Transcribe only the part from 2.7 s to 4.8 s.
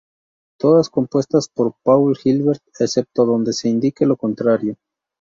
excepto donde se indique lo contrario.